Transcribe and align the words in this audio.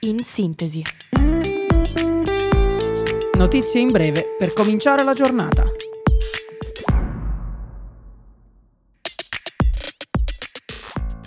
in 0.00 0.22
sintesi. 0.22 0.82
Notizie 3.34 3.80
in 3.80 3.88
breve 3.88 4.36
per 4.38 4.52
cominciare 4.52 5.02
la 5.02 5.14
giornata. 5.14 5.64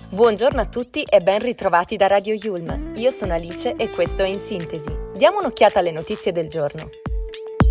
Buongiorno 0.09 0.61
a 0.61 0.65
tutti 0.65 1.03
e 1.03 1.19
ben 1.19 1.39
ritrovati 1.39 1.95
da 1.95 2.07
Radio 2.07 2.33
Yulm. 2.33 2.93
Io 2.97 3.11
sono 3.11 3.33
Alice 3.33 3.75
e 3.75 3.89
questo 3.89 4.23
è 4.23 4.27
In 4.27 4.39
Sintesi. 4.39 4.93
Diamo 5.15 5.39
un'occhiata 5.39 5.79
alle 5.79 5.91
notizie 5.91 6.31
del 6.31 6.47
giorno. 6.47 6.89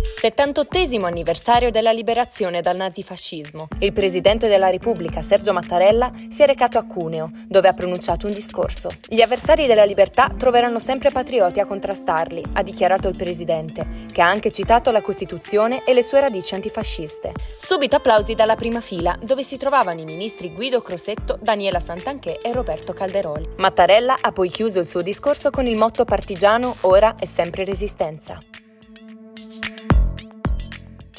78 0.01 1.05
anniversario 1.05 1.71
della 1.71 1.91
liberazione 1.91 2.61
dal 2.61 2.75
nazifascismo. 2.75 3.67
Il 3.79 3.91
presidente 3.91 4.47
della 4.47 4.69
Repubblica, 4.69 5.21
Sergio 5.21 5.53
Mattarella, 5.53 6.11
si 6.29 6.43
è 6.43 6.45
recato 6.45 6.77
a 6.77 6.83
Cuneo, 6.83 7.31
dove 7.47 7.67
ha 7.67 7.73
pronunciato 7.73 8.27
un 8.27 8.33
discorso. 8.33 8.89
Gli 9.07 9.21
avversari 9.21 9.65
della 9.65 9.83
libertà 9.83 10.29
troveranno 10.37 10.79
sempre 10.79 11.09
patrioti 11.09 11.59
a 11.59 11.65
contrastarli, 11.65 12.43
ha 12.53 12.63
dichiarato 12.63 13.07
il 13.07 13.17
presidente, 13.17 14.05
che 14.11 14.21
ha 14.21 14.27
anche 14.27 14.51
citato 14.51 14.91
la 14.91 15.01
Costituzione 15.01 15.83
e 15.83 15.93
le 15.93 16.03
sue 16.03 16.19
radici 16.19 16.53
antifasciste. 16.53 17.31
Subito 17.59 17.95
applausi 17.95 18.35
dalla 18.35 18.55
prima 18.55 18.79
fila, 18.79 19.17
dove 19.21 19.43
si 19.43 19.57
trovavano 19.57 20.01
i 20.01 20.05
ministri 20.05 20.53
Guido 20.53 20.81
Crosetto, 20.81 21.39
Daniela 21.41 21.79
Santanché 21.79 22.39
e 22.39 22.51
Roberto 22.53 22.93
Calderoli. 22.93 23.49
Mattarella 23.57 24.17
ha 24.21 24.31
poi 24.31 24.49
chiuso 24.49 24.79
il 24.79 24.87
suo 24.87 25.01
discorso 25.01 25.49
con 25.49 25.65
il 25.65 25.77
motto 25.77 26.05
partigiano 26.05 26.75
Ora 26.81 27.15
è 27.17 27.25
sempre 27.25 27.65
resistenza. 27.65 28.37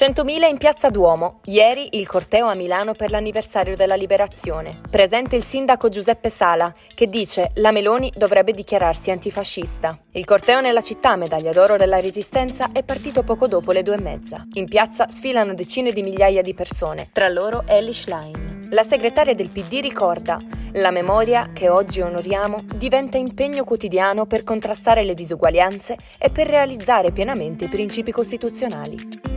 100.000 0.02 0.48
in 0.48 0.56
Piazza 0.56 0.90
Duomo. 0.90 1.38
Ieri 1.44 1.90
il 1.92 2.08
corteo 2.08 2.48
a 2.48 2.56
Milano 2.56 2.90
per 2.90 3.12
l'anniversario 3.12 3.76
della 3.76 3.94
liberazione. 3.94 4.72
Presente 4.90 5.36
il 5.36 5.44
sindaco 5.44 5.88
Giuseppe 5.88 6.28
Sala, 6.28 6.74
che 6.92 7.08
dice 7.08 7.52
la 7.54 7.70
Meloni 7.70 8.10
dovrebbe 8.16 8.50
dichiararsi 8.50 9.12
antifascista. 9.12 9.96
Il 10.10 10.24
corteo 10.24 10.60
nella 10.60 10.80
città, 10.80 11.14
medaglia 11.14 11.52
d'oro 11.52 11.76
della 11.76 12.00
Resistenza, 12.00 12.70
è 12.72 12.82
partito 12.82 13.22
poco 13.22 13.46
dopo 13.46 13.70
le 13.70 13.84
due 13.84 13.94
e 13.94 14.00
mezza. 14.00 14.44
In 14.54 14.64
piazza 14.64 15.06
sfilano 15.06 15.54
decine 15.54 15.92
di 15.92 16.02
migliaia 16.02 16.42
di 16.42 16.52
persone, 16.52 17.10
tra 17.12 17.28
loro 17.28 17.62
Ellie 17.66 17.92
Schlein. 17.92 18.70
La 18.70 18.82
segretaria 18.82 19.36
del 19.36 19.50
PD 19.50 19.78
ricorda 19.82 20.36
la 20.72 20.90
memoria 20.90 21.50
che 21.52 21.68
oggi 21.68 22.00
onoriamo 22.00 22.56
diventa 22.74 23.18
impegno 23.18 23.62
quotidiano 23.62 24.26
per 24.26 24.42
contrastare 24.42 25.04
le 25.04 25.14
disuguaglianze 25.14 25.96
e 26.18 26.28
per 26.30 26.48
realizzare 26.48 27.12
pienamente 27.12 27.66
i 27.66 27.68
principi 27.68 28.10
costituzionali. 28.10 29.30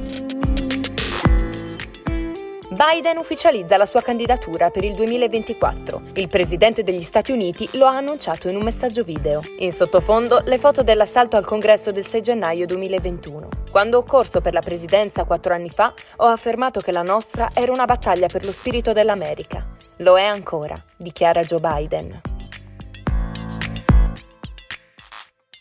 Biden 2.75 3.17
ufficializza 3.17 3.77
la 3.77 3.85
sua 3.85 4.01
candidatura 4.01 4.69
per 4.69 4.83
il 4.83 4.95
2024. 4.95 6.01
Il 6.15 6.27
presidente 6.27 6.83
degli 6.83 7.03
Stati 7.03 7.31
Uniti 7.31 7.69
lo 7.77 7.85
ha 7.85 7.95
annunciato 7.95 8.49
in 8.49 8.57
un 8.57 8.63
messaggio 8.63 9.01
video. 9.01 9.41
In 9.59 9.71
sottofondo 9.71 10.41
le 10.43 10.57
foto 10.57 10.83
dell'assalto 10.83 11.37
al 11.37 11.45
congresso 11.45 11.91
del 11.91 12.05
6 12.05 12.21
gennaio 12.21 12.65
2021. 12.65 13.47
Quando 13.71 13.99
ho 13.99 14.03
corso 14.03 14.41
per 14.41 14.51
la 14.51 14.59
presidenza 14.59 15.23
quattro 15.23 15.53
anni 15.53 15.69
fa, 15.69 15.93
ho 16.17 16.25
affermato 16.25 16.81
che 16.81 16.91
la 16.91 17.01
nostra 17.01 17.49
era 17.53 17.71
una 17.71 17.85
battaglia 17.85 18.27
per 18.27 18.43
lo 18.43 18.51
spirito 18.51 18.91
dell'America. 18.91 19.65
Lo 19.99 20.17
è 20.17 20.25
ancora, 20.25 20.75
dichiara 20.97 21.43
Joe 21.43 21.61
Biden. 21.61 22.34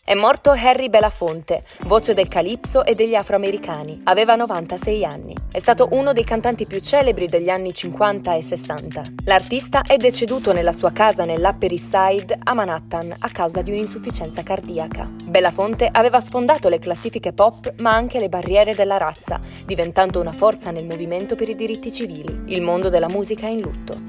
È 0.07 0.13
morto 0.13 0.51
Harry 0.51 0.91
Belafonte, 0.91 1.65
voce 1.85 2.13
del 2.13 2.29
calipso 2.29 2.85
e 2.85 2.95
degli 2.95 3.15
afroamericani. 3.15 4.03
Aveva 4.05 4.37
96 4.37 5.03
anni. 5.03 5.35
È 5.51 5.59
stato 5.59 5.89
uno 5.93 6.13
dei 6.13 6.25
cantanti 6.25 6.67
più 6.67 6.79
celebri 6.81 7.25
degli 7.25 7.49
anni 7.49 7.73
50 7.73 8.35
e 8.35 8.43
60. 8.43 9.03
L'artista 9.25 9.81
è 9.81 9.97
deceduto 9.97 10.53
nella 10.53 10.73
sua 10.73 10.93
casa 10.93 11.25
nell'Upper 11.25 11.73
East 11.73 11.89
Side 11.89 12.39
a 12.43 12.53
Manhattan 12.53 13.15
a 13.19 13.31
causa 13.31 13.63
di 13.63 13.71
un'insufficienza 13.71 14.43
cardiaca. 14.43 15.11
Belafonte 15.25 15.89
aveva 15.91 16.21
sfondato 16.21 16.69
le 16.69 16.81
classifiche 16.81 17.33
pop 17.33 17.73
ma 17.79 17.95
anche 17.95 18.21
le 18.21 18.29
barriere 18.29 18.75
della 18.75 18.99
razza, 18.99 19.41
diventando 19.65 20.21
una 20.21 20.33
forza 20.33 20.71
nel 20.71 20.85
movimento 20.85 21.35
per 21.35 21.49
i 21.49 21.57
diritti 21.57 21.91
civili. 21.91 22.43
Il 22.49 22.61
mondo 22.61 22.91
della 22.91 23.09
musica 23.09 23.47
è 23.47 23.51
in 23.51 23.63
lutto. 23.63 24.04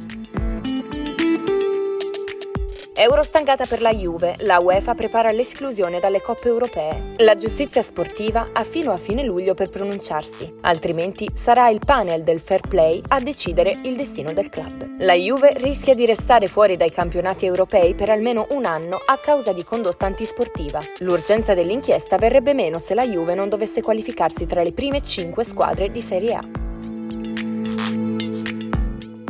Eurostangata 2.97 3.65
per 3.65 3.81
la 3.81 3.93
Juve, 3.93 4.35
la 4.39 4.59
UEFA 4.63 4.93
prepara 4.93 5.29
l'esclusione 5.31 5.99
dalle 5.99 6.21
coppe 6.21 6.47
europee. 6.47 7.15
La 7.17 7.35
giustizia 7.35 7.81
sportiva 7.81 8.51
ha 8.53 8.63
fino 8.63 8.93
a 8.93 8.95
fine 8.95 9.21
luglio 9.21 9.53
per 9.53 9.69
pronunciarsi, 9.69 10.59
altrimenti 10.61 11.29
sarà 11.33 11.67
il 11.67 11.79
panel 11.85 12.23
del 12.23 12.39
fair 12.39 12.61
play 12.65 13.01
a 13.09 13.19
decidere 13.19 13.79
il 13.83 13.97
destino 13.97 14.31
del 14.31 14.47
club. 14.47 14.95
La 14.99 15.13
Juve 15.13 15.51
rischia 15.57 15.93
di 15.93 16.05
restare 16.05 16.47
fuori 16.47 16.77
dai 16.77 16.89
campionati 16.89 17.45
europei 17.45 17.95
per 17.95 18.09
almeno 18.09 18.47
un 18.51 18.63
anno 18.63 19.01
a 19.05 19.17
causa 19.17 19.51
di 19.51 19.65
condotta 19.65 20.05
antisportiva. 20.05 20.79
L'urgenza 20.99 21.53
dell'inchiesta 21.53 22.15
verrebbe 22.17 22.53
meno 22.53 22.79
se 22.79 22.93
la 22.93 23.05
Juve 23.05 23.35
non 23.35 23.49
dovesse 23.49 23.81
qualificarsi 23.81 24.45
tra 24.45 24.63
le 24.63 24.71
prime 24.71 25.01
5 25.01 25.43
squadre 25.43 25.91
di 25.91 25.99
Serie 25.99 26.35
A. 26.35 26.64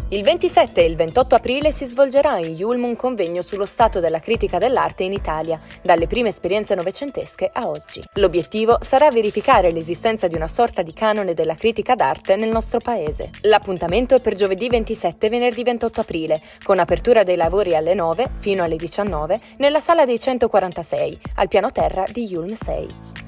Il 0.10 0.22
27 0.22 0.84
e 0.84 0.86
il 0.86 0.96
28 0.96 1.34
aprile 1.34 1.72
si 1.72 1.86
svolgerà 1.86 2.38
in 2.38 2.54
Yulm 2.54 2.84
un 2.84 2.96
convegno 2.96 3.42
sullo 3.42 3.66
stato 3.66 4.00
della 4.00 4.20
critica 4.20 4.60
dell'arte 4.60 5.02
in 5.02 5.14
Italia, 5.14 5.60
dalle 5.82 6.06
prime 6.06 6.30
esperienze 6.30 6.76
novecentesche 6.76 7.50
a 7.52 7.68
oggi. 7.68 8.04
L'obiettivo 8.14 8.78
sarà 8.82 9.10
verificare 9.10 9.72
l'esistenza 9.72 10.28
di 10.28 10.36
una 10.36 10.48
sorta 10.48 10.84
di 10.84 10.94
canone 10.94 11.34
della 11.34 11.56
critica 11.56 11.96
d'arte 11.96 12.36
nel 12.36 12.52
nostro 12.52 12.78
paese. 12.78 13.32
L'appuntamento 13.42 14.14
è 14.14 14.22
per 14.22 14.36
giovedì 14.36 14.70
27 14.70 15.26
e 15.26 15.30
venerdì 15.30 15.64
28 15.64 16.02
aprile, 16.02 16.40
con 16.62 16.78
apertura 16.78 17.24
dei 17.24 17.36
lavori 17.36 17.76
alle 17.76 17.96
9 17.96 18.30
fino 18.36 18.64
alle 18.64 18.76
19 18.76 19.40
nella 19.58 19.80
sala 19.80 20.06
dei 20.06 20.20
146, 20.20 21.20
al 21.38 21.48
piano 21.48 21.72
terra 21.72 22.04
di 22.12 22.26
Yulm 22.26 22.54
6. 22.54 23.25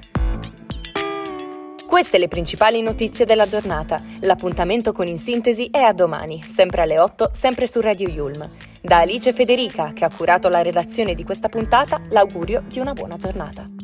Queste 1.98 2.20
le 2.20 2.28
principali 2.28 2.84
notizie 2.84 3.26
della 3.26 3.48
giornata. 3.48 4.00
L'appuntamento 4.20 4.92
con 4.92 5.08
In 5.08 5.18
Sintesi 5.18 5.70
è 5.72 5.80
a 5.80 5.94
domani, 5.94 6.44
sempre 6.44 6.84
alle 6.84 7.00
8, 7.00 7.32
sempre 7.34 7.66
su 7.66 7.82
Radio 7.82 8.08
Yulm. 8.08 8.48
Da 8.80 9.00
Alice 9.00 9.34
Federica, 9.34 9.94
che 9.94 10.06
ha 10.06 10.12
curato 10.16 10.48
la 10.48 10.62
redazione 10.62 11.16
di 11.16 11.24
questa 11.24 11.50
puntata, 11.50 12.00
l'augurio 12.10 12.62
di 12.68 12.78
una 12.78 12.94
buona 12.94 13.18
giornata. 13.18 13.77